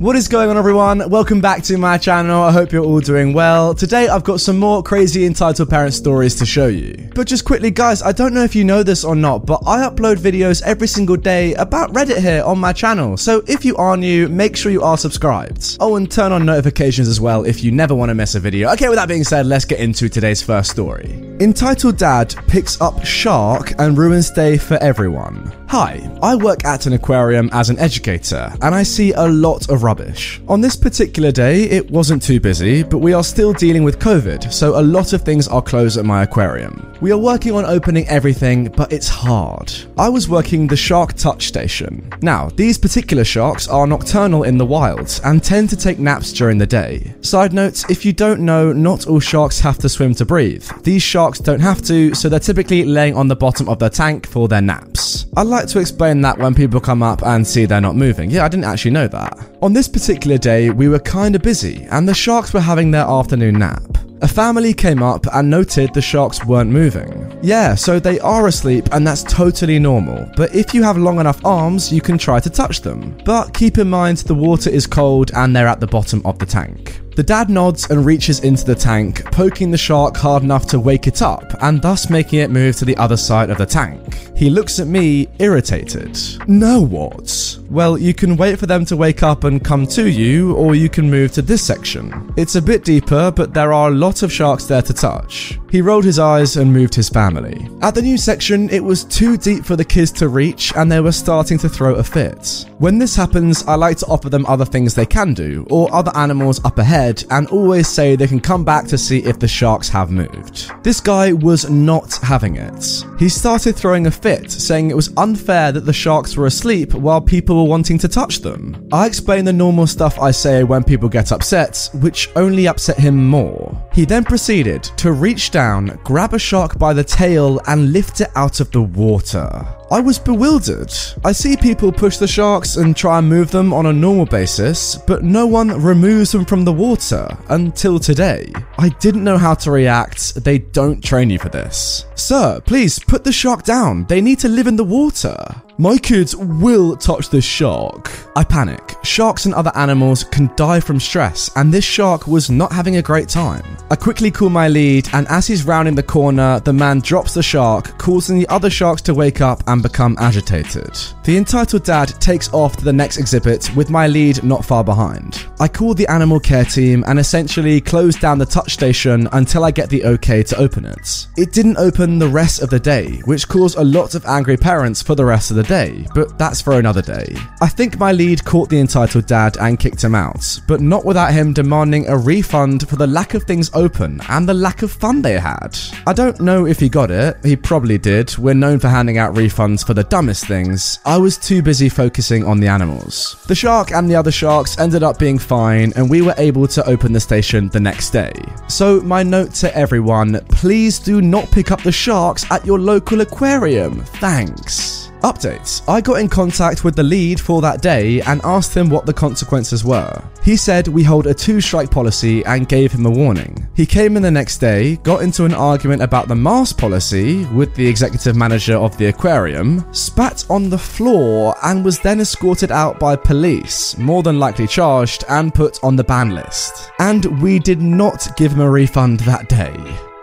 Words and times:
What 0.00 0.16
is 0.16 0.28
going 0.28 0.48
on, 0.48 0.56
everyone? 0.56 1.10
Welcome 1.10 1.42
back 1.42 1.62
to 1.64 1.76
my 1.76 1.98
channel. 1.98 2.42
I 2.42 2.52
hope 2.52 2.72
you're 2.72 2.82
all 2.82 3.00
doing 3.00 3.34
well. 3.34 3.74
Today, 3.74 4.08
I've 4.08 4.24
got 4.24 4.40
some 4.40 4.58
more 4.58 4.82
crazy 4.82 5.26
entitled 5.26 5.68
parent 5.68 5.92
stories 5.92 6.34
to 6.36 6.46
show 6.46 6.68
you. 6.68 7.10
But 7.14 7.26
just 7.26 7.44
quickly, 7.44 7.70
guys, 7.70 8.00
I 8.00 8.12
don't 8.12 8.32
know 8.32 8.42
if 8.42 8.54
you 8.54 8.64
know 8.64 8.82
this 8.82 9.04
or 9.04 9.14
not, 9.14 9.44
but 9.44 9.60
I 9.66 9.86
upload 9.86 10.16
videos 10.16 10.62
every 10.62 10.88
single 10.88 11.16
day 11.16 11.52
about 11.56 11.92
Reddit 11.92 12.18
here 12.18 12.42
on 12.44 12.58
my 12.58 12.72
channel. 12.72 13.18
So 13.18 13.42
if 13.46 13.62
you 13.62 13.76
are 13.76 13.94
new, 13.94 14.30
make 14.30 14.56
sure 14.56 14.72
you 14.72 14.80
are 14.80 14.96
subscribed. 14.96 15.76
Oh, 15.80 15.96
and 15.96 16.10
turn 16.10 16.32
on 16.32 16.46
notifications 16.46 17.06
as 17.06 17.20
well 17.20 17.44
if 17.44 17.62
you 17.62 17.70
never 17.70 17.94
want 17.94 18.08
to 18.08 18.14
miss 18.14 18.34
a 18.34 18.40
video. 18.40 18.72
Okay, 18.72 18.88
with 18.88 18.96
that 18.96 19.06
being 19.06 19.22
said, 19.22 19.44
let's 19.44 19.66
get 19.66 19.80
into 19.80 20.08
today's 20.08 20.40
first 20.40 20.70
story. 20.70 21.12
Entitled 21.40 21.98
Dad 21.98 22.34
picks 22.48 22.80
up 22.80 23.04
shark 23.04 23.78
and 23.78 23.98
ruins 23.98 24.30
day 24.30 24.56
for 24.56 24.78
everyone. 24.78 25.59
Hi, 25.70 26.10
I 26.20 26.34
work 26.34 26.64
at 26.64 26.86
an 26.86 26.94
aquarium 26.94 27.48
as 27.52 27.70
an 27.70 27.78
educator, 27.78 28.52
and 28.60 28.74
I 28.74 28.82
see 28.82 29.12
a 29.12 29.28
lot 29.28 29.70
of 29.70 29.84
rubbish. 29.84 30.40
On 30.48 30.60
this 30.60 30.74
particular 30.74 31.30
day, 31.30 31.62
it 31.62 31.88
wasn't 31.88 32.24
too 32.24 32.40
busy, 32.40 32.82
but 32.82 32.98
we 32.98 33.12
are 33.12 33.22
still 33.22 33.52
dealing 33.52 33.84
with 33.84 34.00
COVID, 34.00 34.52
so 34.52 34.80
a 34.80 34.82
lot 34.82 35.12
of 35.12 35.22
things 35.22 35.46
are 35.46 35.62
closed 35.62 35.96
at 35.96 36.04
my 36.04 36.24
aquarium. 36.24 36.92
We 37.00 37.12
are 37.12 37.18
working 37.18 37.52
on 37.54 37.64
opening 37.64 38.08
everything, 38.08 38.64
but 38.76 38.92
it's 38.92 39.06
hard. 39.06 39.72
I 39.96 40.08
was 40.08 40.28
working 40.28 40.66
the 40.66 40.76
Shark 40.76 41.12
Touch 41.12 41.46
Station. 41.46 42.10
Now, 42.20 42.48
these 42.56 42.76
particular 42.76 43.22
sharks 43.22 43.68
are 43.68 43.86
nocturnal 43.86 44.42
in 44.42 44.58
the 44.58 44.66
wild 44.66 45.20
and 45.24 45.40
tend 45.40 45.70
to 45.70 45.76
take 45.76 46.00
naps 46.00 46.32
during 46.32 46.58
the 46.58 46.66
day. 46.66 47.14
Side 47.20 47.52
note 47.52 47.88
if 47.88 48.04
you 48.04 48.12
don't 48.12 48.40
know, 48.40 48.72
not 48.72 49.06
all 49.06 49.20
sharks 49.20 49.60
have 49.60 49.78
to 49.78 49.88
swim 49.88 50.16
to 50.16 50.24
breathe. 50.24 50.68
These 50.82 51.04
sharks 51.04 51.38
don't 51.38 51.60
have 51.60 51.80
to, 51.82 52.12
so 52.16 52.28
they're 52.28 52.40
typically 52.40 52.84
laying 52.84 53.16
on 53.16 53.28
the 53.28 53.36
bottom 53.36 53.68
of 53.68 53.78
their 53.78 53.88
tank 53.88 54.26
for 54.26 54.48
their 54.48 54.60
naps. 54.60 55.26
I 55.36 55.42
like 55.42 55.59
to 55.68 55.78
explain 55.78 56.20
that 56.22 56.38
when 56.38 56.54
people 56.54 56.80
come 56.80 57.02
up 57.02 57.22
and 57.22 57.46
see 57.46 57.66
they're 57.66 57.80
not 57.80 57.96
moving. 57.96 58.30
Yeah, 58.30 58.44
I 58.44 58.48
didn't 58.48 58.64
actually 58.64 58.92
know 58.92 59.08
that. 59.08 59.38
On 59.62 59.72
this 59.72 59.88
particular 59.88 60.38
day, 60.38 60.70
we 60.70 60.88
were 60.88 60.98
kinda 60.98 61.38
busy, 61.38 61.86
and 61.90 62.08
the 62.08 62.14
sharks 62.14 62.52
were 62.52 62.60
having 62.60 62.90
their 62.90 63.04
afternoon 63.04 63.58
nap. 63.58 63.98
A 64.22 64.28
family 64.28 64.74
came 64.74 65.02
up 65.02 65.24
and 65.32 65.48
noted 65.48 65.94
the 65.94 66.02
sharks 66.02 66.44
weren't 66.44 66.70
moving. 66.70 67.38
Yeah, 67.42 67.74
so 67.74 67.98
they 67.98 68.20
are 68.20 68.48
asleep 68.48 68.86
and 68.92 69.06
that's 69.06 69.22
totally 69.22 69.78
normal. 69.78 70.30
But 70.36 70.54
if 70.54 70.74
you 70.74 70.82
have 70.82 70.98
long 70.98 71.20
enough 71.20 71.42
arms, 71.42 71.90
you 71.90 72.02
can 72.02 72.18
try 72.18 72.38
to 72.40 72.50
touch 72.50 72.82
them. 72.82 73.16
But 73.24 73.54
keep 73.54 73.78
in 73.78 73.88
mind 73.88 74.18
the 74.18 74.34
water 74.34 74.68
is 74.68 74.86
cold 74.86 75.30
and 75.34 75.56
they're 75.56 75.66
at 75.66 75.80
the 75.80 75.86
bottom 75.86 76.20
of 76.26 76.38
the 76.38 76.44
tank. 76.44 77.00
The 77.16 77.22
dad 77.22 77.48
nods 77.48 77.90
and 77.90 78.04
reaches 78.04 78.40
into 78.40 78.64
the 78.64 78.74
tank, 78.74 79.24
poking 79.32 79.70
the 79.70 79.78
shark 79.78 80.16
hard 80.18 80.42
enough 80.42 80.66
to 80.68 80.80
wake 80.80 81.06
it 81.06 81.22
up 81.22 81.54
and 81.62 81.80
thus 81.80 82.10
making 82.10 82.40
it 82.40 82.50
move 82.50 82.76
to 82.76 82.84
the 82.84 82.96
other 82.98 83.16
side 83.16 83.48
of 83.48 83.56
the 83.56 83.66
tank. 83.66 84.18
He 84.36 84.50
looks 84.50 84.80
at 84.80 84.86
me, 84.86 85.28
irritated. 85.38 86.18
Now 86.46 86.80
what? 86.80 87.58
Well, 87.70 87.96
you 87.96 88.14
can 88.14 88.36
wait 88.36 88.58
for 88.58 88.66
them 88.66 88.84
to 88.86 88.96
wake 88.96 89.22
up 89.22 89.44
and 89.44 89.64
come 89.64 89.86
to 89.86 90.10
you, 90.10 90.56
or 90.56 90.74
you 90.74 90.88
can 90.88 91.08
move 91.08 91.30
to 91.32 91.42
this 91.42 91.64
section. 91.64 92.34
It's 92.36 92.56
a 92.56 92.62
bit 92.62 92.82
deeper, 92.82 93.30
but 93.30 93.54
there 93.54 93.72
are 93.72 93.88
a 93.90 93.94
lot 93.94 94.24
of 94.24 94.32
sharks 94.32 94.64
there 94.64 94.82
to 94.82 94.92
touch. 94.92 95.60
He 95.70 95.80
rolled 95.80 96.04
his 96.04 96.18
eyes 96.18 96.56
and 96.56 96.72
moved 96.72 96.96
his 96.96 97.08
family. 97.08 97.68
At 97.80 97.94
the 97.94 98.02
new 98.02 98.18
section, 98.18 98.68
it 98.70 98.82
was 98.82 99.04
too 99.04 99.36
deep 99.36 99.64
for 99.64 99.76
the 99.76 99.84
kids 99.84 100.10
to 100.12 100.28
reach, 100.28 100.72
and 100.74 100.90
they 100.90 100.98
were 100.98 101.12
starting 101.12 101.58
to 101.58 101.68
throw 101.68 101.94
a 101.94 102.02
fit. 102.02 102.66
When 102.78 102.98
this 102.98 103.14
happens, 103.14 103.62
I 103.68 103.76
like 103.76 103.98
to 103.98 104.06
offer 104.06 104.28
them 104.28 104.46
other 104.46 104.64
things 104.64 104.96
they 104.96 105.06
can 105.06 105.32
do, 105.32 105.64
or 105.70 105.94
other 105.94 106.10
animals 106.16 106.60
up 106.64 106.78
ahead, 106.78 107.22
and 107.30 107.46
always 107.48 107.86
say 107.86 108.16
they 108.16 108.26
can 108.26 108.40
come 108.40 108.64
back 108.64 108.88
to 108.88 108.98
see 108.98 109.18
if 109.18 109.38
the 109.38 109.46
sharks 109.46 109.88
have 109.90 110.10
moved. 110.10 110.72
This 110.82 111.00
guy 111.00 111.32
was 111.32 111.70
not 111.70 112.16
having 112.16 112.56
it. 112.56 113.04
He 113.20 113.28
started 113.28 113.76
throwing 113.76 114.08
a 114.08 114.10
fit, 114.10 114.50
saying 114.50 114.90
it 114.90 114.96
was 114.96 115.12
unfair 115.16 115.70
that 115.70 115.86
the 115.86 115.92
sharks 115.92 116.36
were 116.36 116.46
asleep 116.46 116.94
while 116.94 117.20
people 117.20 117.59
wanting 117.66 117.98
to 117.98 118.08
touch 118.08 118.40
them. 118.40 118.88
I 118.92 119.06
explain 119.06 119.44
the 119.44 119.52
normal 119.52 119.86
stuff 119.86 120.18
I 120.18 120.30
say 120.30 120.64
when 120.64 120.84
people 120.84 121.08
get 121.08 121.32
upset, 121.32 121.90
which 121.94 122.30
only 122.36 122.68
upset 122.68 122.98
him 122.98 123.26
more. 123.26 123.76
He 123.92 124.04
then 124.04 124.24
proceeded 124.24 124.82
to 124.98 125.12
reach 125.12 125.50
down, 125.50 125.98
grab 126.04 126.34
a 126.34 126.38
shark 126.38 126.78
by 126.78 126.92
the 126.92 127.04
tail, 127.04 127.60
and 127.66 127.92
lift 127.92 128.20
it 128.20 128.30
out 128.36 128.60
of 128.60 128.70
the 128.70 128.82
water. 128.82 129.79
I 129.92 129.98
was 129.98 130.20
bewildered. 130.20 130.92
I 131.24 131.32
see 131.32 131.56
people 131.56 131.90
push 131.90 132.16
the 132.16 132.28
sharks 132.28 132.76
and 132.76 132.96
try 132.96 133.18
and 133.18 133.28
move 133.28 133.50
them 133.50 133.72
on 133.72 133.86
a 133.86 133.92
normal 133.92 134.24
basis, 134.24 134.94
but 134.94 135.24
no 135.24 135.48
one 135.48 135.82
removes 135.82 136.30
them 136.30 136.44
from 136.44 136.64
the 136.64 136.72
water 136.72 137.26
until 137.48 137.98
today. 137.98 138.52
I 138.78 138.90
didn't 139.00 139.24
know 139.24 139.36
how 139.36 139.54
to 139.54 139.72
react. 139.72 140.36
They 140.44 140.58
don't 140.58 141.02
train 141.02 141.28
you 141.28 141.40
for 141.40 141.48
this. 141.48 142.06
Sir, 142.14 142.60
please 142.60 143.00
put 143.00 143.24
the 143.24 143.32
shark 143.32 143.64
down. 143.64 144.04
They 144.04 144.20
need 144.20 144.38
to 144.40 144.48
live 144.48 144.68
in 144.68 144.76
the 144.76 144.84
water. 144.84 145.36
My 145.80 145.96
kids 145.96 146.36
will 146.36 146.94
touch 146.94 147.30
this 147.30 147.44
shark. 147.44 148.10
I 148.36 148.44
panic. 148.44 148.96
Sharks 149.02 149.46
and 149.46 149.54
other 149.54 149.72
animals 149.74 150.24
can 150.24 150.50
die 150.54 150.78
from 150.78 151.00
stress, 151.00 151.50
and 151.56 151.72
this 151.72 151.86
shark 151.86 152.26
was 152.26 152.50
not 152.50 152.70
having 152.70 152.96
a 152.96 153.02
great 153.02 153.30
time. 153.30 153.64
I 153.90 153.96
quickly 153.96 154.30
call 154.30 154.50
my 154.50 154.68
lead, 154.68 155.08
and 155.14 155.26
as 155.28 155.46
he's 155.46 155.64
rounding 155.64 155.94
the 155.94 156.02
corner, 156.02 156.60
the 156.60 156.74
man 156.74 157.00
drops 157.00 157.32
the 157.32 157.42
shark, 157.42 157.96
causing 157.96 158.38
the 158.38 158.48
other 158.48 158.68
sharks 158.68 159.00
to 159.02 159.14
wake 159.14 159.40
up 159.40 159.64
and 159.68 159.79
become 159.82 160.16
agitated. 160.18 160.98
The 161.24 161.36
entitled 161.36 161.84
dad 161.84 162.08
takes 162.20 162.52
off 162.52 162.76
to 162.76 162.84
the 162.84 162.92
next 162.92 163.18
exhibit 163.18 163.74
with 163.76 163.90
my 163.90 164.06
lead 164.06 164.42
not 164.42 164.64
far 164.64 164.84
behind. 164.84 165.46
I 165.58 165.68
call 165.68 165.94
the 165.94 166.06
animal 166.08 166.40
care 166.40 166.64
team 166.64 167.04
and 167.06 167.18
essentially 167.18 167.80
close 167.80 168.16
down 168.16 168.38
the 168.38 168.46
touch 168.46 168.72
station 168.72 169.28
until 169.32 169.64
I 169.64 169.70
get 169.70 169.90
the 169.90 170.04
okay 170.04 170.42
to 170.42 170.56
open 170.56 170.84
it. 170.84 171.26
It 171.36 171.52
didn't 171.52 171.78
open 171.78 172.18
the 172.18 172.28
rest 172.28 172.62
of 172.62 172.70
the 172.70 172.80
day, 172.80 173.18
which 173.24 173.48
caused 173.48 173.76
a 173.78 173.84
lot 173.84 174.14
of 174.14 174.24
angry 174.26 174.56
parents 174.56 175.02
for 175.02 175.14
the 175.14 175.24
rest 175.24 175.50
of 175.50 175.56
the 175.56 175.62
day, 175.62 176.06
but 176.14 176.38
that's 176.38 176.60
for 176.60 176.78
another 176.78 177.02
day. 177.02 177.36
I 177.60 177.68
think 177.68 177.98
my 177.98 178.12
lead 178.12 178.44
caught 178.44 178.68
the 178.68 178.80
entitled 178.80 179.26
dad 179.26 179.56
and 179.58 179.78
kicked 179.78 180.02
him 180.02 180.14
out, 180.14 180.60
but 180.66 180.80
not 180.80 181.04
without 181.04 181.32
him 181.32 181.52
demanding 181.52 182.08
a 182.08 182.16
refund 182.16 182.88
for 182.88 182.96
the 182.96 183.06
lack 183.06 183.34
of 183.34 183.44
things 183.44 183.70
open 183.74 184.20
and 184.28 184.48
the 184.48 184.54
lack 184.54 184.82
of 184.82 184.90
fun 184.90 185.22
they 185.22 185.38
had. 185.38 185.78
I 186.06 186.12
don't 186.12 186.40
know 186.40 186.66
if 186.66 186.80
he 186.80 186.88
got 186.88 187.10
it, 187.10 187.36
he 187.44 187.56
probably 187.56 187.98
did. 187.98 188.36
We're 188.38 188.54
known 188.54 188.78
for 188.78 188.88
handing 188.88 189.18
out 189.18 189.34
refunds 189.34 189.69
for 189.78 189.94
the 189.94 190.04
dumbest 190.04 190.46
things. 190.46 190.98
I 191.04 191.16
was 191.18 191.38
too 191.38 191.62
busy 191.62 191.88
focusing 191.88 192.44
on 192.44 192.60
the 192.60 192.68
animals. 192.68 193.36
The 193.46 193.54
shark 193.54 193.92
and 193.92 194.10
the 194.10 194.16
other 194.16 194.32
sharks 194.32 194.78
ended 194.78 195.02
up 195.02 195.18
being 195.18 195.38
fine, 195.38 195.92
and 195.96 196.10
we 196.10 196.22
were 196.22 196.34
able 196.38 196.66
to 196.68 196.84
open 196.88 197.12
the 197.12 197.20
station 197.20 197.68
the 197.68 197.80
next 197.80 198.10
day. 198.10 198.32
So, 198.68 199.00
my 199.00 199.22
note 199.22 199.54
to 199.54 199.76
everyone 199.76 200.40
please 200.48 200.98
do 200.98 201.22
not 201.22 201.50
pick 201.50 201.70
up 201.70 201.82
the 201.82 201.92
sharks 201.92 202.50
at 202.50 202.66
your 202.66 202.78
local 202.78 203.20
aquarium. 203.20 204.00
Thanks. 204.04 204.89
Updates. 205.22 205.86
I 205.88 206.00
got 206.00 206.20
in 206.20 206.28
contact 206.28 206.84
with 206.84 206.96
the 206.96 207.02
lead 207.02 207.38
for 207.40 207.60
that 207.60 207.82
day 207.82 208.20
and 208.22 208.40
asked 208.44 208.76
him 208.76 208.88
what 208.88 209.06
the 209.06 209.12
consequences 209.12 209.84
were. 209.84 210.22
He 210.42 210.56
said 210.56 210.88
we 210.88 211.02
hold 211.02 211.26
a 211.26 211.34
two 211.34 211.60
strike 211.60 211.90
policy 211.90 212.44
and 212.44 212.68
gave 212.68 212.92
him 212.92 213.06
a 213.06 213.10
warning. 213.10 213.68
He 213.74 213.84
came 213.84 214.16
in 214.16 214.22
the 214.22 214.30
next 214.30 214.58
day, 214.58 214.96
got 214.96 215.22
into 215.22 215.44
an 215.44 215.54
argument 215.54 216.02
about 216.02 216.28
the 216.28 216.34
mask 216.34 216.78
policy 216.78 217.44
with 217.46 217.74
the 217.74 217.86
executive 217.86 218.36
manager 218.36 218.76
of 218.76 218.96
the 218.96 219.06
aquarium, 219.06 219.84
spat 219.92 220.44
on 220.48 220.70
the 220.70 220.78
floor, 220.78 221.54
and 221.62 221.84
was 221.84 222.00
then 222.00 222.20
escorted 222.20 222.72
out 222.72 222.98
by 222.98 223.16
police, 223.16 223.96
more 223.98 224.22
than 224.22 224.38
likely 224.38 224.66
charged 224.66 225.24
and 225.28 225.54
put 225.54 225.82
on 225.84 225.96
the 225.96 226.04
ban 226.04 226.30
list. 226.30 226.90
And 226.98 227.40
we 227.42 227.58
did 227.58 227.80
not 227.82 228.36
give 228.36 228.52
him 228.52 228.60
a 228.60 228.70
refund 228.70 229.20
that 229.20 229.48
day. 229.48 229.74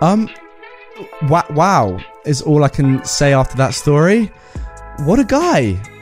Um, 0.01 0.29
wa- 1.23 1.45
wow, 1.51 1.99
is 2.25 2.41
all 2.41 2.63
I 2.63 2.69
can 2.69 3.03
say 3.05 3.33
after 3.33 3.55
that 3.57 3.73
story. 3.73 4.31
What 4.97 5.19
a 5.19 5.23
guy. 5.23 5.96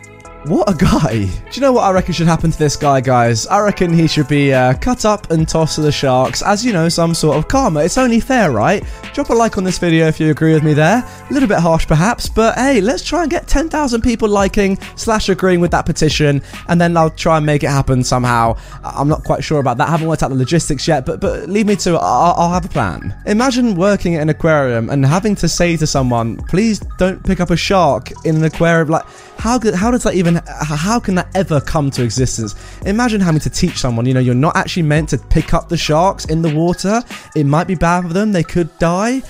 What 0.48 0.70
a 0.70 0.76
guy. 0.76 1.26
Do 1.26 1.52
you 1.54 1.62
know 1.62 1.72
what 1.72 1.86
I 1.86 1.92
reckon 1.92 2.14
should 2.14 2.28
happen 2.28 2.52
to 2.52 2.60
this 2.60 2.76
guy, 2.76 3.02
guys? 3.02 3.48
I 3.48 3.62
reckon 3.62 3.92
he 3.92 4.06
should 4.06 4.28
be 4.28 4.54
uh, 4.54 4.76
cut 4.76 5.04
up 5.04 5.32
and 5.32 5.48
tossed 5.48 5.74
to 5.76 5.82
the 5.82 5.92
sharks 5.92 6.44
as, 6.44 6.64
you 6.64 6.72
know, 6.72 6.88
some 6.88 7.16
sort 7.16 7.36
of 7.36 7.48
karma. 7.48 7.80
It's 7.80 7.98
only 7.98 8.20
fair, 8.20 8.52
right? 8.52 8.84
Drop 9.16 9.32
a 9.32 9.34
like 9.34 9.58
on 9.58 9.64
this 9.64 9.80
video 9.80 10.06
if 10.06 10.20
you 10.20 10.30
agree 10.30 10.54
with 10.54 10.62
me 10.64 10.76
there. 10.76 11.04
A 11.04 11.34
little 11.34 11.50
bit 11.50 11.58
harsh, 11.58 11.88
perhaps, 11.88 12.30
but 12.30 12.54
hey, 12.60 12.80
let's 12.80 13.04
try 13.04 13.24
and 13.24 13.32
get 13.32 13.48
10,000 13.48 14.02
people 14.02 14.30
liking 14.30 14.78
slash 14.96 15.30
agreeing 15.30 15.62
with 15.62 15.72
that 15.72 15.88
petition, 15.88 16.44
and 16.68 16.80
then 16.80 16.96
I'll 16.96 17.10
try 17.10 17.38
and 17.38 17.46
make 17.46 17.64
it 17.64 17.72
happen 17.72 18.04
somehow. 18.04 18.56
I'm 18.84 19.08
not 19.08 19.24
quite 19.24 19.44
sure 19.44 19.60
about 19.60 19.78
that. 19.78 19.88
I 19.88 19.92
haven't 19.92 20.08
worked 20.08 20.22
out 20.22 20.30
the 20.30 20.36
logistics 20.36 20.88
yet, 20.88 21.08
but 21.08 21.20
but 21.20 21.50
leave 21.50 21.66
me 21.66 21.76
to 21.78 21.96
it. 21.96 22.00
I'll, 22.00 22.36
I'll 22.38 22.54
have 22.54 22.66
a 22.66 22.70
plan. 22.70 23.16
Imagine 23.26 23.74
working 23.74 24.16
at 24.16 24.22
an 24.22 24.30
aquarium 24.30 24.92
and 24.92 25.04
having 25.04 25.34
to 25.38 25.50
say 25.50 25.76
to 25.78 25.88
someone, 25.88 26.38
please 26.38 26.80
don't 27.00 27.24
pick 27.26 27.40
up 27.40 27.50
a 27.50 27.58
shark 27.58 28.12
in 28.26 28.36
an 28.36 28.44
aquarium. 28.44 28.90
Like, 28.90 29.06
how, 29.46 29.60
how 29.76 29.92
does 29.92 30.02
that 30.02 30.16
even 30.16 30.42
how 30.48 31.00
can 31.00 31.14
that 31.14 31.28
ever 31.36 31.62
come 31.62 31.92
to 31.92 32.04
existence? 32.04 32.56
Imagine 32.88 33.22
having 33.22 33.42
to 33.42 33.50
teach 33.52 33.78
someone, 33.78 34.08
you 34.08 34.14
know, 34.16 34.20
you're 34.20 34.34
not 34.34 34.56
actually 34.56 34.82
meant 34.82 35.10
to 35.10 35.20
pick 35.20 35.54
up 35.54 35.70
the 35.70 35.78
sharks 35.78 36.26
in 36.26 36.42
the 36.42 36.54
water. 36.56 37.04
It 37.36 37.46
might 37.46 37.68
be 37.68 37.76
bad 37.76 38.08
for 38.08 38.14
them, 38.14 38.32
they 38.32 38.42
could 38.42 38.76
die. 38.80 39.22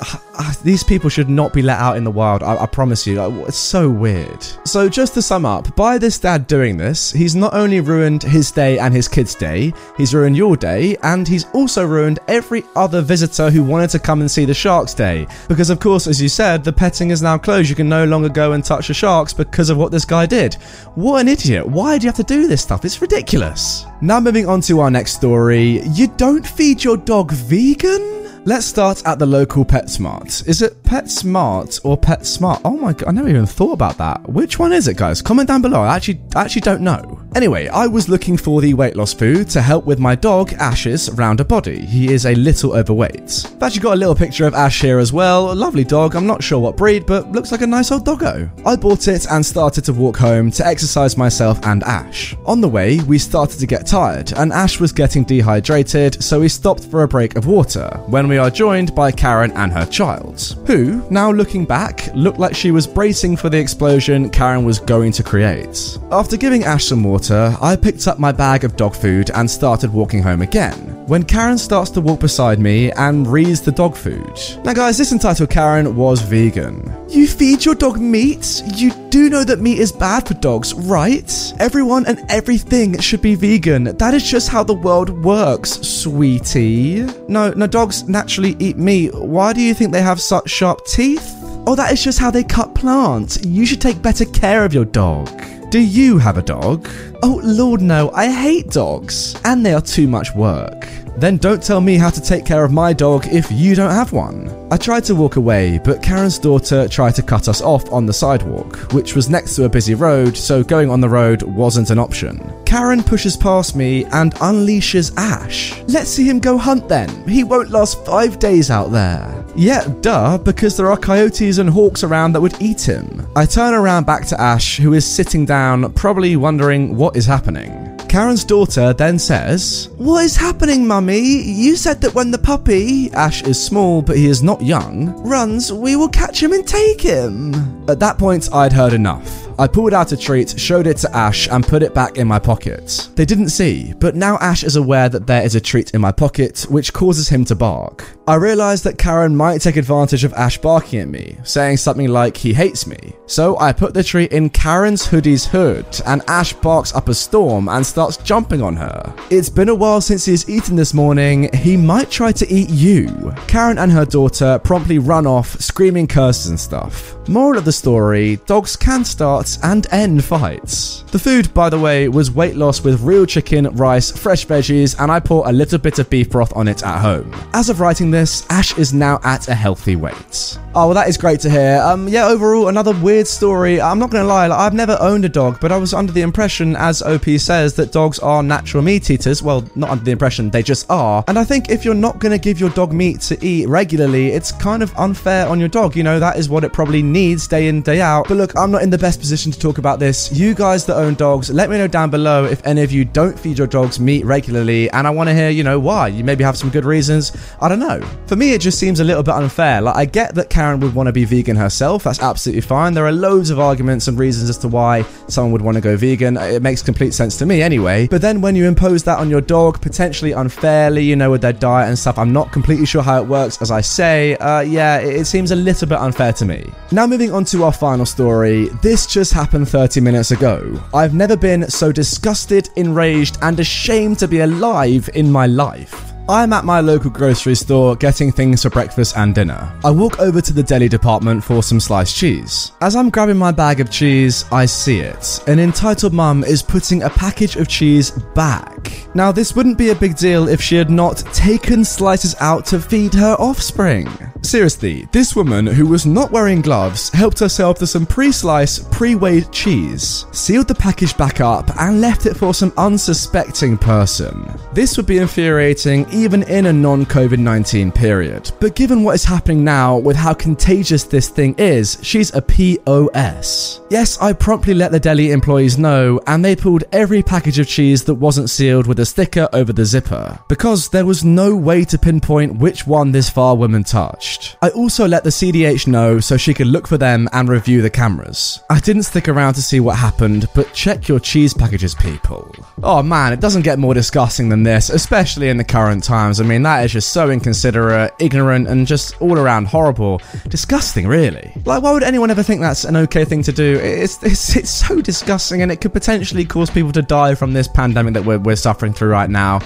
Ah, 0.00 0.22
ah, 0.38 0.56
these 0.62 0.82
people 0.82 1.10
should 1.10 1.28
not 1.28 1.52
be 1.52 1.62
let 1.62 1.78
out 1.78 1.96
in 1.96 2.04
the 2.04 2.10
wild. 2.10 2.42
I, 2.42 2.56
I 2.56 2.66
promise 2.66 3.06
you. 3.06 3.20
It's 3.46 3.56
so 3.56 3.88
weird. 3.88 4.42
So, 4.64 4.88
just 4.88 5.14
to 5.14 5.22
sum 5.22 5.44
up, 5.44 5.74
by 5.76 5.98
this 5.98 6.18
dad 6.18 6.46
doing 6.46 6.76
this, 6.76 7.10
he's 7.10 7.36
not 7.36 7.54
only 7.54 7.80
ruined 7.80 8.22
his 8.22 8.50
day 8.50 8.78
and 8.78 8.94
his 8.94 9.08
kid's 9.08 9.34
day, 9.34 9.72
he's 9.96 10.14
ruined 10.14 10.36
your 10.36 10.56
day, 10.56 10.96
and 11.02 11.26
he's 11.26 11.46
also 11.52 11.86
ruined 11.86 12.18
every 12.28 12.64
other 12.76 13.02
visitor 13.02 13.50
who 13.50 13.62
wanted 13.62 13.90
to 13.90 13.98
come 13.98 14.20
and 14.20 14.30
see 14.30 14.44
the 14.44 14.54
sharks 14.54 14.94
day. 14.94 15.26
Because, 15.48 15.70
of 15.70 15.80
course, 15.80 16.06
as 16.06 16.20
you 16.20 16.28
said, 16.28 16.64
the 16.64 16.72
petting 16.72 17.10
is 17.10 17.22
now 17.22 17.38
closed. 17.38 17.68
You 17.68 17.76
can 17.76 17.88
no 17.88 18.04
longer 18.04 18.28
go 18.28 18.52
and 18.52 18.64
touch 18.64 18.88
the 18.88 18.94
sharks 18.94 19.32
because 19.32 19.70
of 19.70 19.76
what 19.76 19.92
this 19.92 20.04
guy 20.04 20.26
did. 20.26 20.54
What 20.94 21.20
an 21.20 21.28
idiot. 21.28 21.66
Why 21.66 21.98
do 21.98 22.04
you 22.04 22.08
have 22.08 22.16
to 22.16 22.22
do 22.22 22.46
this 22.46 22.62
stuff? 22.62 22.84
It's 22.84 23.00
ridiculous. 23.00 23.86
Now, 24.00 24.20
moving 24.20 24.48
on 24.48 24.60
to 24.62 24.80
our 24.80 24.90
next 24.90 25.14
story. 25.14 25.82
You 25.88 26.08
don't 26.08 26.46
feed 26.46 26.82
your 26.82 26.96
dog 26.96 27.32
vegan? 27.32 28.23
Let's 28.46 28.66
start 28.66 29.02
at 29.06 29.18
the 29.18 29.24
local 29.24 29.64
PetSmart. 29.64 30.46
Is 30.46 30.60
it 30.60 30.82
PetSmart 30.82 31.80
or 31.82 31.96
PetSmart? 31.96 32.60
Oh 32.62 32.76
my 32.76 32.92
god, 32.92 33.08
I 33.08 33.12
never 33.12 33.30
even 33.30 33.46
thought 33.46 33.72
about 33.72 33.96
that. 33.96 34.28
Which 34.28 34.58
one 34.58 34.70
is 34.70 34.86
it, 34.86 34.98
guys? 34.98 35.22
Comment 35.22 35.48
down 35.48 35.62
below. 35.62 35.80
I 35.80 35.96
actually, 35.96 36.20
I 36.36 36.42
actually 36.42 36.60
don't 36.60 36.82
know. 36.82 37.22
Anyway, 37.34 37.68
I 37.68 37.86
was 37.86 38.08
looking 38.08 38.36
for 38.36 38.60
the 38.60 38.74
weight 38.74 38.96
loss 38.96 39.14
food 39.14 39.48
to 39.50 39.62
help 39.62 39.86
with 39.86 39.98
my 39.98 40.14
dog 40.14 40.52
Ash's 40.52 41.10
rounder 41.12 41.42
body. 41.42 41.86
He 41.86 42.12
is 42.12 42.26
a 42.26 42.34
little 42.34 42.76
overweight. 42.76 43.46
I've 43.46 43.62
actually 43.62 43.80
got 43.80 43.94
a 43.94 43.96
little 43.96 44.14
picture 44.14 44.46
of 44.46 44.54
Ash 44.54 44.82
here 44.82 44.98
as 44.98 45.10
well. 45.12 45.50
A 45.50 45.54
lovely 45.54 45.82
dog. 45.82 46.14
I'm 46.14 46.26
not 46.26 46.42
sure 46.42 46.60
what 46.60 46.76
breed, 46.76 47.06
but 47.06 47.32
looks 47.32 47.50
like 47.50 47.62
a 47.62 47.66
nice 47.66 47.90
old 47.90 48.04
doggo. 48.04 48.50
I 48.66 48.76
bought 48.76 49.08
it 49.08 49.26
and 49.30 49.44
started 49.44 49.84
to 49.86 49.94
walk 49.94 50.18
home 50.18 50.50
to 50.52 50.66
exercise 50.66 51.16
myself 51.16 51.58
and 51.64 51.82
Ash. 51.84 52.36
On 52.44 52.60
the 52.60 52.68
way, 52.68 53.00
we 53.00 53.18
started 53.18 53.58
to 53.58 53.66
get 53.66 53.86
tired, 53.86 54.32
and 54.34 54.52
Ash 54.52 54.78
was 54.78 54.92
getting 54.92 55.24
dehydrated, 55.24 56.22
so 56.22 56.40
we 56.40 56.48
stopped 56.48 56.84
for 56.84 57.04
a 57.04 57.08
break 57.08 57.36
of 57.36 57.46
water. 57.46 57.88
When 58.06 58.28
we 58.28 58.33
we 58.34 58.38
are 58.38 58.50
joined 58.50 58.92
by 58.96 59.12
Karen 59.12 59.52
and 59.52 59.72
her 59.72 59.86
child, 59.86 60.56
who, 60.66 61.08
now 61.08 61.30
looking 61.30 61.64
back, 61.64 62.12
looked 62.16 62.40
like 62.40 62.52
she 62.52 62.72
was 62.72 62.84
bracing 62.84 63.36
for 63.36 63.48
the 63.48 63.56
explosion 63.56 64.28
Karen 64.28 64.64
was 64.64 64.80
going 64.80 65.12
to 65.12 65.22
create. 65.22 65.96
After 66.10 66.36
giving 66.36 66.64
Ash 66.64 66.84
some 66.84 67.04
water, 67.04 67.56
I 67.60 67.76
picked 67.76 68.08
up 68.08 68.18
my 68.18 68.32
bag 68.32 68.64
of 68.64 68.74
dog 68.74 68.96
food 68.96 69.30
and 69.36 69.48
started 69.48 69.92
walking 69.92 70.20
home 70.20 70.42
again. 70.42 71.03
When 71.06 71.22
Karen 71.22 71.58
starts 71.58 71.90
to 71.90 72.00
walk 72.00 72.20
beside 72.20 72.58
me 72.58 72.90
and 72.92 73.26
reads 73.26 73.60
the 73.60 73.72
dog 73.72 73.94
food. 73.94 74.40
Now, 74.64 74.72
guys, 74.72 74.96
this 74.96 75.12
entitled 75.12 75.50
Karen 75.50 75.96
was 75.96 76.22
vegan. 76.22 76.90
You 77.10 77.26
feed 77.26 77.62
your 77.62 77.74
dog 77.74 78.00
meat? 78.00 78.62
You 78.74 78.90
do 79.10 79.28
know 79.28 79.44
that 79.44 79.60
meat 79.60 79.78
is 79.78 79.92
bad 79.92 80.26
for 80.26 80.32
dogs, 80.32 80.72
right? 80.72 81.52
Everyone 81.60 82.06
and 82.06 82.24
everything 82.30 82.98
should 83.00 83.20
be 83.20 83.34
vegan. 83.34 83.84
That 83.98 84.14
is 84.14 84.28
just 84.28 84.48
how 84.48 84.64
the 84.64 84.72
world 84.72 85.10
works, 85.22 85.72
sweetie. 85.72 87.02
No, 87.28 87.50
no, 87.50 87.66
dogs 87.66 88.08
naturally 88.08 88.56
eat 88.58 88.78
meat. 88.78 89.14
Why 89.14 89.52
do 89.52 89.60
you 89.60 89.74
think 89.74 89.92
they 89.92 90.00
have 90.00 90.22
such 90.22 90.48
sharp 90.48 90.86
teeth? 90.86 91.34
Oh, 91.66 91.74
that 91.74 91.92
is 91.92 92.02
just 92.02 92.18
how 92.18 92.30
they 92.30 92.44
cut 92.44 92.74
plants. 92.74 93.44
You 93.44 93.66
should 93.66 93.80
take 93.82 94.00
better 94.00 94.24
care 94.24 94.64
of 94.64 94.72
your 94.72 94.86
dog. 94.86 95.28
Do 95.74 95.80
you 95.80 96.18
have 96.18 96.38
a 96.38 96.42
dog? 96.42 96.88
Oh, 97.24 97.40
Lord, 97.42 97.82
no, 97.82 98.12
I 98.12 98.30
hate 98.30 98.70
dogs. 98.70 99.34
And 99.44 99.66
they 99.66 99.74
are 99.74 99.80
too 99.80 100.06
much 100.06 100.32
work. 100.32 100.86
Then 101.16 101.36
don't 101.36 101.60
tell 101.60 101.80
me 101.80 101.96
how 101.96 102.10
to 102.10 102.20
take 102.20 102.46
care 102.46 102.64
of 102.64 102.70
my 102.70 102.92
dog 102.92 103.26
if 103.26 103.50
you 103.50 103.74
don't 103.74 103.90
have 103.90 104.12
one. 104.12 104.68
I 104.70 104.76
tried 104.76 105.02
to 105.06 105.16
walk 105.16 105.34
away, 105.34 105.80
but 105.82 106.00
Karen's 106.00 106.38
daughter 106.38 106.86
tried 106.86 107.16
to 107.16 107.22
cut 107.22 107.48
us 107.48 107.60
off 107.60 107.92
on 107.92 108.06
the 108.06 108.12
sidewalk, 108.12 108.92
which 108.92 109.16
was 109.16 109.28
next 109.28 109.56
to 109.56 109.64
a 109.64 109.68
busy 109.68 109.96
road, 109.96 110.36
so 110.36 110.62
going 110.62 110.90
on 110.90 111.00
the 111.00 111.08
road 111.08 111.42
wasn't 111.42 111.90
an 111.90 111.98
option. 111.98 112.40
Karen 112.64 113.02
pushes 113.02 113.36
past 113.36 113.74
me 113.74 114.04
and 114.12 114.32
unleashes 114.36 115.12
Ash. 115.16 115.76
Let's 115.88 116.08
see 116.08 116.28
him 116.28 116.38
go 116.38 116.56
hunt 116.56 116.88
then. 116.88 117.08
He 117.28 117.42
won't 117.42 117.70
last 117.70 118.04
five 118.06 118.38
days 118.38 118.70
out 118.70 118.92
there. 118.92 119.43
Yeah, 119.56 119.86
duh, 120.00 120.38
because 120.38 120.76
there 120.76 120.90
are 120.90 120.96
coyotes 120.96 121.58
and 121.58 121.70
hawks 121.70 122.02
around 122.02 122.32
that 122.32 122.40
would 122.40 122.60
eat 122.60 122.80
him. 122.80 123.26
I 123.36 123.46
turn 123.46 123.72
around 123.72 124.04
back 124.04 124.26
to 124.26 124.40
Ash, 124.40 124.78
who 124.78 124.94
is 124.94 125.06
sitting 125.06 125.44
down, 125.46 125.92
probably 125.92 126.36
wondering 126.36 126.96
what 126.96 127.16
is 127.16 127.24
happening. 127.24 127.96
Karen's 128.08 128.44
daughter 128.44 128.92
then 128.92 129.18
says, 129.18 129.90
What 129.96 130.24
is 130.24 130.36
happening, 130.36 130.86
mummy? 130.86 131.20
You 131.20 131.76
said 131.76 132.00
that 132.02 132.14
when 132.14 132.30
the 132.30 132.38
puppy, 132.38 133.12
Ash 133.12 133.42
is 133.42 133.60
small 133.60 134.02
but 134.02 134.16
he 134.16 134.26
is 134.26 134.42
not 134.42 134.62
young, 134.62 135.12
runs, 135.28 135.72
we 135.72 135.96
will 135.96 136.08
catch 136.08 136.42
him 136.42 136.52
and 136.52 136.66
take 136.66 137.00
him. 137.00 137.54
At 137.88 138.00
that 138.00 138.18
point, 138.18 138.52
I'd 138.52 138.72
heard 138.72 138.92
enough. 138.92 139.43
I 139.58 139.68
pulled 139.68 139.94
out 139.94 140.12
a 140.12 140.16
treat, 140.16 140.58
showed 140.58 140.86
it 140.86 140.96
to 140.98 141.16
Ash, 141.16 141.48
and 141.48 141.66
put 141.66 141.82
it 141.82 141.94
back 141.94 142.16
in 142.16 142.26
my 142.26 142.38
pocket. 142.38 143.08
They 143.14 143.24
didn't 143.24 143.50
see, 143.50 143.92
but 144.00 144.16
now 144.16 144.36
Ash 144.38 144.64
is 144.64 144.76
aware 144.76 145.08
that 145.08 145.26
there 145.26 145.44
is 145.44 145.54
a 145.54 145.60
treat 145.60 145.92
in 145.92 146.00
my 146.00 146.12
pocket, 146.12 146.66
which 146.68 146.92
causes 146.92 147.28
him 147.28 147.44
to 147.46 147.54
bark. 147.54 148.04
I 148.26 148.34
realized 148.34 148.84
that 148.84 148.98
Karen 148.98 149.36
might 149.36 149.60
take 149.60 149.76
advantage 149.76 150.24
of 150.24 150.32
Ash 150.32 150.58
barking 150.58 151.00
at 151.00 151.08
me, 151.08 151.36
saying 151.44 151.76
something 151.76 152.08
like 152.08 152.36
he 152.36 152.52
hates 152.52 152.86
me. 152.86 153.14
So 153.26 153.58
I 153.58 153.72
put 153.72 153.94
the 153.94 154.02
treat 154.02 154.32
in 154.32 154.50
Karen's 154.50 155.06
hoodie's 155.06 155.46
hood, 155.46 155.86
and 156.06 156.22
Ash 156.26 156.52
barks 156.52 156.94
up 156.94 157.08
a 157.08 157.14
storm 157.14 157.68
and 157.68 157.86
starts 157.86 158.16
jumping 158.16 158.62
on 158.62 158.76
her. 158.76 159.14
It's 159.30 159.50
been 159.50 159.68
a 159.68 159.74
while 159.74 160.00
since 160.00 160.24
he's 160.24 160.48
eaten 160.48 160.74
this 160.74 160.94
morning, 160.94 161.50
he 161.54 161.76
might 161.76 162.10
try 162.10 162.32
to 162.32 162.52
eat 162.52 162.70
you. 162.70 163.32
Karen 163.46 163.78
and 163.78 163.92
her 163.92 164.04
daughter 164.04 164.58
promptly 164.64 164.98
run 164.98 165.26
off, 165.26 165.60
screaming 165.60 166.06
curses 166.06 166.48
and 166.48 166.58
stuff. 166.58 167.14
Moral 167.28 167.58
of 167.58 167.64
the 167.64 167.72
story 167.72 168.36
dogs 168.46 168.76
can 168.76 169.04
start 169.04 169.43
and 169.62 169.86
end 169.92 170.24
fights. 170.24 171.02
The 171.12 171.18
food, 171.18 171.52
by 171.54 171.70
the 171.70 171.78
way, 171.78 172.08
was 172.08 172.30
weight 172.30 172.56
loss 172.56 172.82
with 172.82 173.02
real 173.02 173.26
chicken, 173.26 173.66
rice, 173.76 174.10
fresh 174.10 174.46
veggies, 174.46 174.96
and 174.98 175.12
I 175.12 175.20
pour 175.20 175.48
a 175.48 175.52
little 175.52 175.78
bit 175.78 175.98
of 175.98 176.10
beef 176.10 176.30
broth 176.30 176.52
on 176.56 176.66
it 176.68 176.82
at 176.82 177.00
home. 177.00 177.32
As 177.52 177.68
of 177.68 177.80
writing 177.80 178.10
this, 178.10 178.46
Ash 178.50 178.76
is 178.78 178.92
now 178.92 179.20
at 179.22 179.48
a 179.48 179.54
healthy 179.54 179.96
weight. 179.96 180.58
Oh, 180.76 180.86
well, 180.86 180.94
that 180.94 181.08
is 181.08 181.16
great 181.16 181.38
to 181.40 181.50
hear. 181.50 181.80
Um, 181.84 182.08
yeah, 182.08 182.26
overall, 182.26 182.68
another 182.68 182.92
weird 182.92 183.28
story. 183.28 183.80
I'm 183.80 183.98
not 183.98 184.10
gonna 184.10 184.24
lie, 184.26 184.48
like, 184.48 184.58
I've 184.58 184.74
never 184.74 184.96
owned 185.00 185.24
a 185.24 185.28
dog, 185.28 185.60
but 185.60 185.70
I 185.70 185.76
was 185.76 185.94
under 185.94 186.12
the 186.12 186.22
impression, 186.22 186.74
as 186.74 187.00
OP 187.02 187.38
says, 187.38 187.74
that 187.74 187.92
dogs 187.92 188.18
are 188.18 188.42
natural 188.42 188.82
meat 188.82 189.08
eaters. 189.10 189.42
Well, 189.42 189.64
not 189.76 189.90
under 189.90 190.04
the 190.04 190.10
impression, 190.10 190.50
they 190.50 190.64
just 190.64 190.90
are. 190.90 191.22
And 191.28 191.38
I 191.38 191.44
think 191.44 191.70
if 191.70 191.84
you're 191.84 191.94
not 191.94 192.18
gonna 192.18 192.38
give 192.38 192.58
your 192.58 192.70
dog 192.70 192.92
meat 192.92 193.20
to 193.22 193.44
eat 193.44 193.68
regularly, 193.68 194.28
it's 194.32 194.50
kind 194.50 194.82
of 194.82 194.92
unfair 194.96 195.46
on 195.46 195.60
your 195.60 195.68
dog. 195.68 195.94
You 195.94 196.02
know, 196.02 196.18
that 196.18 196.38
is 196.38 196.48
what 196.48 196.64
it 196.64 196.72
probably 196.72 197.02
needs 197.02 197.46
day 197.46 197.68
in, 197.68 197.82
day 197.82 198.00
out. 198.00 198.26
But 198.26 198.36
look, 198.38 198.56
I'm 198.56 198.72
not 198.72 198.82
in 198.82 198.90
the 198.90 198.98
best 198.98 199.20
position 199.20 199.33
position 199.34 199.50
to 199.50 199.58
talk 199.58 199.78
about 199.78 199.98
this. 199.98 200.30
You 200.30 200.54
guys 200.54 200.86
that 200.86 200.96
own 200.96 201.14
dogs, 201.14 201.50
let 201.50 201.68
me 201.68 201.76
know 201.76 201.88
down 201.88 202.08
below 202.08 202.44
if 202.44 202.64
any 202.64 202.82
of 202.82 202.92
you 202.92 203.04
don't 203.04 203.36
feed 203.36 203.58
your 203.58 203.66
dogs 203.66 203.98
meat 203.98 204.24
regularly, 204.24 204.88
and 204.90 205.08
I 205.08 205.10
want 205.10 205.28
to 205.28 205.34
hear, 205.34 205.50
you 205.50 205.64
know, 205.64 205.80
why. 205.80 206.06
You 206.06 206.22
maybe 206.22 206.44
have 206.44 206.56
some 206.56 206.70
good 206.70 206.84
reasons. 206.84 207.32
I 207.60 207.68
don't 207.68 207.80
know. 207.80 208.00
For 208.28 208.36
me, 208.36 208.52
it 208.52 208.60
just 208.60 208.78
seems 208.78 209.00
a 209.00 209.04
little 209.04 209.24
bit 209.24 209.34
unfair. 209.34 209.82
Like, 209.82 209.96
I 209.96 210.04
get 210.04 210.36
that 210.36 210.50
Karen 210.50 210.78
would 210.78 210.94
want 210.94 211.08
to 211.08 211.12
be 211.12 211.24
vegan 211.24 211.56
herself. 211.56 212.04
That's 212.04 212.22
absolutely 212.22 212.60
fine. 212.60 212.94
There 212.94 213.06
are 213.06 213.12
loads 213.12 213.50
of 213.50 213.58
arguments 213.58 214.06
and 214.06 214.16
reasons 214.16 214.48
as 214.50 214.58
to 214.58 214.68
why 214.68 215.02
someone 215.26 215.50
would 215.50 215.62
want 215.62 215.74
to 215.78 215.80
go 215.80 215.96
vegan. 215.96 216.36
It 216.36 216.62
makes 216.62 216.80
complete 216.80 217.12
sense 217.12 217.36
to 217.38 217.46
me 217.46 217.60
anyway. 217.60 218.06
But 218.06 218.22
then 218.22 218.40
when 218.40 218.54
you 218.54 218.68
impose 218.68 219.02
that 219.02 219.18
on 219.18 219.28
your 219.28 219.40
dog, 219.40 219.80
potentially 219.80 220.30
unfairly, 220.30 221.02
you 221.02 221.16
know, 221.16 221.32
with 221.32 221.40
their 221.40 221.52
diet 221.52 221.88
and 221.88 221.98
stuff, 221.98 222.18
I'm 222.18 222.32
not 222.32 222.52
completely 222.52 222.86
sure 222.86 223.02
how 223.02 223.20
it 223.20 223.26
works. 223.26 223.60
As 223.60 223.72
I 223.72 223.80
say, 223.80 224.36
uh, 224.36 224.60
yeah, 224.60 225.00
it, 225.00 225.22
it 225.22 225.24
seems 225.24 225.50
a 225.50 225.56
little 225.56 225.88
bit 225.88 225.98
unfair 225.98 226.32
to 226.34 226.44
me. 226.44 226.72
Now, 226.92 227.08
moving 227.08 227.32
on 227.32 227.44
to 227.46 227.64
our 227.64 227.72
final 227.72 228.06
story. 228.06 228.68
This 228.80 229.06
just 229.06 229.23
happened 229.32 229.68
30 229.68 230.00
minutes 230.00 230.30
ago. 230.30 230.82
I've 230.92 231.14
never 231.14 231.36
been 231.36 231.70
so 231.70 231.92
disgusted, 231.92 232.68
enraged, 232.76 233.38
and 233.42 233.58
ashamed 233.60 234.18
to 234.20 234.28
be 234.28 234.40
alive 234.40 235.08
in 235.14 235.30
my 235.30 235.46
life. 235.46 236.14
I'm 236.26 236.54
at 236.54 236.64
my 236.64 236.80
local 236.80 237.10
grocery 237.10 237.54
store 237.54 237.96
getting 237.96 238.32
things 238.32 238.62
for 238.62 238.70
breakfast 238.70 239.14
and 239.18 239.34
dinner. 239.34 239.70
I 239.84 239.90
walk 239.90 240.20
over 240.20 240.40
to 240.40 240.52
the 240.54 240.62
deli 240.62 240.88
department 240.88 241.44
for 241.44 241.62
some 241.62 241.78
sliced 241.78 242.16
cheese. 242.16 242.72
As 242.80 242.96
I'm 242.96 243.10
grabbing 243.10 243.36
my 243.36 243.52
bag 243.52 243.80
of 243.80 243.90
cheese, 243.90 244.46
I 244.50 244.64
see 244.64 245.00
it. 245.00 245.46
An 245.46 245.58
entitled 245.58 246.14
mum 246.14 246.42
is 246.42 246.62
putting 246.62 247.02
a 247.02 247.10
package 247.10 247.56
of 247.56 247.68
cheese 247.68 248.10
back. 248.10 249.06
Now, 249.14 249.32
this 249.32 249.54
wouldn't 249.54 249.76
be 249.76 249.90
a 249.90 249.94
big 249.94 250.16
deal 250.16 250.48
if 250.48 250.62
she 250.62 250.76
had 250.76 250.90
not 250.90 251.18
taken 251.34 251.84
slices 251.84 252.34
out 252.40 252.64
to 252.66 252.80
feed 252.80 253.12
her 253.12 253.36
offspring. 253.38 254.08
Seriously, 254.44 255.08
this 255.10 255.34
woman, 255.34 255.66
who 255.66 255.86
was 255.86 256.04
not 256.04 256.30
wearing 256.30 256.60
gloves, 256.60 257.08
helped 257.08 257.38
herself 257.38 257.78
to 257.78 257.86
some 257.86 258.04
pre 258.04 258.30
sliced, 258.30 258.90
pre 258.92 259.14
weighed 259.14 259.50
cheese, 259.50 260.26
sealed 260.32 260.68
the 260.68 260.74
package 260.74 261.16
back 261.16 261.40
up, 261.40 261.74
and 261.80 262.02
left 262.02 262.26
it 262.26 262.36
for 262.36 262.52
some 262.52 262.70
unsuspecting 262.76 263.78
person. 263.78 264.46
This 264.74 264.98
would 264.98 265.06
be 265.06 265.16
infuriating 265.16 266.06
even 266.12 266.42
in 266.42 266.66
a 266.66 266.72
non 266.74 267.06
COVID 267.06 267.38
19 267.38 267.90
period. 267.90 268.52
But 268.60 268.76
given 268.76 269.02
what 269.02 269.14
is 269.14 269.24
happening 269.24 269.64
now 269.64 269.96
with 269.96 270.14
how 270.14 270.34
contagious 270.34 271.04
this 271.04 271.30
thing 271.30 271.54
is, 271.56 271.96
she's 272.02 272.34
a 272.34 272.42
POS. 272.42 273.80
Yes, 273.88 274.18
I 274.20 274.34
promptly 274.34 274.74
let 274.74 274.92
the 274.92 275.00
deli 275.00 275.30
employees 275.30 275.78
know, 275.78 276.20
and 276.26 276.44
they 276.44 276.54
pulled 276.54 276.84
every 276.92 277.22
package 277.22 277.58
of 277.58 277.66
cheese 277.66 278.04
that 278.04 278.14
wasn't 278.14 278.50
sealed 278.50 278.86
with 278.86 279.00
a 279.00 279.06
sticker 279.06 279.48
over 279.54 279.72
the 279.72 279.86
zipper, 279.86 280.38
because 280.48 280.90
there 280.90 281.06
was 281.06 281.24
no 281.24 281.56
way 281.56 281.82
to 281.86 281.98
pinpoint 281.98 282.56
which 282.56 282.86
one 282.86 283.10
this 283.10 283.30
far 283.30 283.56
woman 283.56 283.84
touched. 283.84 284.33
I 284.62 284.70
also 284.70 285.06
let 285.06 285.24
the 285.24 285.30
CDH 285.30 285.86
know 285.86 286.20
so 286.20 286.36
she 286.36 286.54
could 286.54 286.66
look 286.66 286.86
for 286.86 286.98
them 286.98 287.28
and 287.32 287.48
review 287.48 287.82
the 287.82 287.90
cameras. 287.90 288.62
I 288.70 288.80
didn't 288.80 289.04
stick 289.04 289.28
around 289.28 289.54
to 289.54 289.62
see 289.62 289.80
what 289.80 289.96
happened, 289.96 290.48
but 290.54 290.72
check 290.72 291.08
your 291.08 291.20
cheese 291.20 291.54
packages, 291.54 291.94
people. 291.94 292.54
Oh 292.82 293.02
man, 293.02 293.32
it 293.32 293.40
doesn't 293.40 293.62
get 293.62 293.78
more 293.78 293.94
disgusting 293.94 294.48
than 294.48 294.62
this, 294.62 294.90
especially 294.90 295.48
in 295.48 295.56
the 295.56 295.64
current 295.64 296.04
times. 296.04 296.40
I 296.40 296.44
mean, 296.44 296.62
that 296.62 296.84
is 296.84 296.92
just 296.92 297.12
so 297.12 297.30
inconsiderate, 297.30 298.14
ignorant, 298.18 298.68
and 298.68 298.86
just 298.86 299.20
all 299.20 299.38
around 299.38 299.66
horrible. 299.66 300.20
Disgusting, 300.48 301.06
really. 301.06 301.52
Like, 301.64 301.82
why 301.82 301.92
would 301.92 302.02
anyone 302.02 302.30
ever 302.30 302.42
think 302.42 302.60
that's 302.60 302.84
an 302.84 302.96
okay 302.96 303.24
thing 303.24 303.42
to 303.44 303.52
do? 303.52 303.78
It's, 303.82 304.22
it's, 304.22 304.56
it's 304.56 304.70
so 304.70 305.00
disgusting, 305.00 305.62
and 305.62 305.70
it 305.70 305.80
could 305.80 305.92
potentially 305.92 306.44
cause 306.44 306.70
people 306.70 306.92
to 306.92 307.02
die 307.02 307.34
from 307.34 307.52
this 307.52 307.68
pandemic 307.68 308.14
that 308.14 308.24
we're, 308.24 308.38
we're 308.38 308.56
suffering 308.56 308.92
through 308.92 309.10
right 309.10 309.30
now 309.30 309.60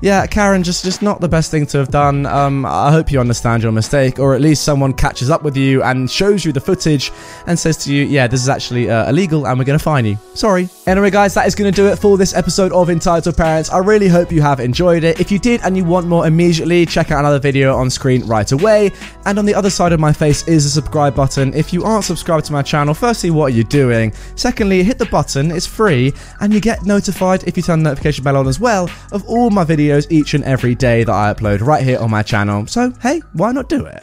yeah, 0.00 0.26
Karen, 0.26 0.62
just 0.62 0.84
just 0.84 1.02
not 1.02 1.20
the 1.20 1.28
best 1.28 1.50
thing 1.50 1.66
to 1.66 1.78
have 1.78 1.88
done. 1.88 2.26
Um, 2.26 2.64
I 2.64 2.90
hope 2.90 3.10
you 3.10 3.20
understand 3.20 3.62
your 3.62 3.72
mistake, 3.72 4.18
or 4.18 4.34
at 4.34 4.40
least 4.40 4.62
someone 4.62 4.92
catches 4.92 5.30
up 5.30 5.42
with 5.42 5.56
you 5.56 5.82
and 5.82 6.10
shows 6.10 6.44
you 6.44 6.52
the 6.52 6.60
footage 6.60 7.10
and 7.46 7.58
says 7.58 7.76
to 7.84 7.92
you, 7.92 8.04
yeah, 8.04 8.26
this 8.26 8.40
is 8.40 8.48
actually 8.48 8.90
uh, 8.90 9.08
illegal 9.08 9.46
and 9.46 9.58
we're 9.58 9.64
going 9.64 9.78
to 9.78 9.84
fine 9.84 10.04
you. 10.04 10.16
Sorry. 10.34 10.68
Anyway, 10.86 11.10
guys, 11.10 11.34
that 11.34 11.46
is 11.46 11.54
going 11.54 11.70
to 11.72 11.74
do 11.74 11.88
it 11.88 11.96
for 11.96 12.16
this 12.16 12.34
episode 12.34 12.72
of 12.72 12.90
Entitled 12.90 13.36
Parents. 13.36 13.70
I 13.70 13.78
really 13.78 14.08
hope 14.08 14.30
you 14.30 14.40
have 14.40 14.60
enjoyed 14.60 15.04
it. 15.04 15.20
If 15.20 15.32
you 15.32 15.38
did 15.38 15.60
and 15.62 15.76
you 15.76 15.84
want 15.84 16.06
more 16.06 16.26
immediately, 16.26 16.86
check 16.86 17.10
out 17.10 17.20
another 17.20 17.40
video 17.40 17.74
on 17.74 17.90
screen 17.90 18.24
right 18.26 18.50
away. 18.52 18.92
And 19.26 19.38
on 19.38 19.46
the 19.46 19.54
other 19.54 19.70
side 19.70 19.92
of 19.92 20.00
my 20.00 20.12
face 20.12 20.46
is 20.46 20.64
a 20.64 20.70
subscribe 20.70 21.14
button. 21.16 21.52
If 21.54 21.72
you 21.72 21.84
aren't 21.84 22.04
subscribed 22.04 22.46
to 22.46 22.52
my 22.52 22.62
channel, 22.62 22.94
firstly, 22.94 23.30
what 23.30 23.46
are 23.46 23.56
you 23.56 23.64
doing? 23.64 24.12
Secondly, 24.36 24.82
hit 24.84 24.98
the 24.98 25.06
button, 25.06 25.50
it's 25.50 25.66
free, 25.66 26.12
and 26.40 26.52
you 26.52 26.60
get 26.60 26.84
notified 26.84 27.44
if 27.44 27.56
you 27.56 27.62
turn 27.62 27.82
the 27.82 27.90
notification 27.90 28.22
bell 28.22 28.36
on 28.36 28.46
as 28.46 28.60
well 28.60 28.88
of 29.12 29.24
all 29.26 29.50
my 29.50 29.64
videos 29.64 29.87
videos 29.88 30.10
each 30.10 30.34
and 30.34 30.44
every 30.44 30.74
day 30.74 31.04
that 31.04 31.12
I 31.12 31.32
upload 31.32 31.60
right 31.60 31.82
here 31.82 31.98
on 31.98 32.10
my 32.10 32.22
channel. 32.22 32.66
So, 32.66 32.92
hey, 33.02 33.20
why 33.32 33.52
not 33.52 33.68
do 33.68 33.86
it? 33.86 34.02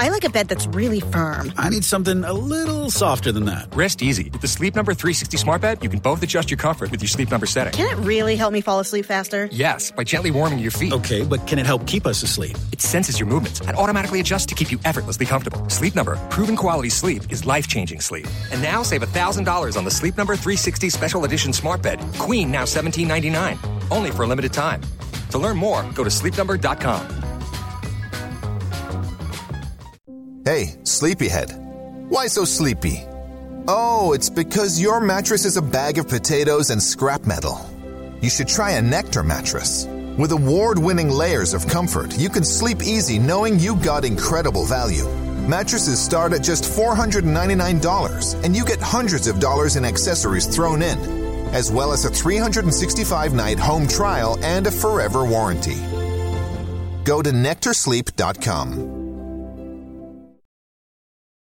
I 0.00 0.08
like 0.08 0.24
a 0.24 0.30
bed 0.30 0.48
that's 0.48 0.66
really 0.68 1.00
firm. 1.00 1.52
I 1.58 1.68
need 1.68 1.84
something 1.84 2.24
a 2.24 2.32
little 2.32 2.90
softer 2.90 3.32
than 3.32 3.44
that. 3.44 3.68
Rest 3.76 4.00
easy. 4.00 4.30
With 4.30 4.40
the 4.40 4.48
Sleep 4.48 4.74
Number 4.74 4.94
360 4.94 5.36
smart 5.36 5.60
bed, 5.60 5.82
you 5.82 5.90
can 5.90 5.98
both 5.98 6.22
adjust 6.22 6.50
your 6.50 6.56
comfort 6.56 6.90
with 6.90 7.02
your 7.02 7.08
sleep 7.10 7.30
number 7.30 7.44
setting. 7.44 7.74
Can 7.74 7.86
it 7.86 8.02
really 8.02 8.34
help 8.34 8.50
me 8.54 8.62
fall 8.62 8.80
asleep 8.80 9.04
faster? 9.04 9.46
Yes, 9.52 9.90
by 9.90 10.04
gently 10.04 10.30
warming 10.30 10.58
your 10.58 10.70
feet. 10.70 10.94
Okay, 10.94 11.22
but 11.22 11.46
can 11.46 11.58
it 11.58 11.66
help 11.66 11.86
keep 11.86 12.06
us 12.06 12.22
asleep? 12.22 12.56
It 12.72 12.80
senses 12.80 13.20
your 13.20 13.28
movements 13.28 13.60
and 13.60 13.76
automatically 13.76 14.20
adjusts 14.20 14.46
to 14.46 14.54
keep 14.54 14.72
you 14.72 14.78
effortlessly 14.86 15.26
comfortable. 15.26 15.68
Sleep 15.68 15.94
Number, 15.94 16.16
proven 16.30 16.56
quality 16.56 16.88
sleep 16.88 17.24
is 17.28 17.44
life-changing 17.44 18.00
sleep. 18.00 18.26
And 18.52 18.62
now 18.62 18.82
save 18.82 19.02
$1,000 19.02 19.76
on 19.76 19.84
the 19.84 19.90
Sleep 19.90 20.16
Number 20.16 20.32
360 20.34 20.88
special 20.88 21.24
edition 21.24 21.52
smart 21.52 21.82
bed. 21.82 22.00
Queen 22.16 22.50
now 22.50 22.62
$17.99. 22.62 23.58
Only 23.90 24.12
for 24.12 24.22
a 24.22 24.26
limited 24.26 24.54
time. 24.54 24.80
To 25.28 25.36
learn 25.36 25.58
more, 25.58 25.82
go 25.94 26.04
to 26.04 26.10
sleepnumber.com. 26.10 27.29
Hey, 30.44 30.76
sleepyhead. 30.84 31.50
Why 32.08 32.26
so 32.26 32.44
sleepy? 32.46 33.04
Oh, 33.68 34.12
it's 34.14 34.30
because 34.30 34.80
your 34.80 34.98
mattress 34.98 35.44
is 35.44 35.58
a 35.58 35.62
bag 35.62 35.98
of 35.98 36.08
potatoes 36.08 36.70
and 36.70 36.82
scrap 36.82 37.26
metal. 37.26 37.58
You 38.22 38.30
should 38.30 38.48
try 38.48 38.72
a 38.72 38.82
Nectar 38.82 39.22
mattress. 39.22 39.86
With 40.16 40.32
award 40.32 40.78
winning 40.78 41.10
layers 41.10 41.52
of 41.52 41.68
comfort, 41.68 42.18
you 42.18 42.30
can 42.30 42.44
sleep 42.44 42.82
easy 42.82 43.18
knowing 43.18 43.58
you 43.58 43.76
got 43.76 44.04
incredible 44.06 44.64
value. 44.64 45.04
Mattresses 45.46 46.00
start 46.02 46.32
at 46.32 46.42
just 46.42 46.64
$499, 46.64 48.42
and 48.44 48.56
you 48.56 48.64
get 48.64 48.80
hundreds 48.80 49.26
of 49.26 49.40
dollars 49.40 49.76
in 49.76 49.84
accessories 49.84 50.46
thrown 50.46 50.80
in, 50.80 50.98
as 51.52 51.70
well 51.70 51.92
as 51.92 52.06
a 52.06 52.10
365 52.10 53.34
night 53.34 53.58
home 53.58 53.86
trial 53.86 54.38
and 54.42 54.66
a 54.66 54.70
forever 54.70 55.24
warranty. 55.24 55.80
Go 57.04 57.20
to 57.20 57.30
nectarsleep.com. 57.30 58.99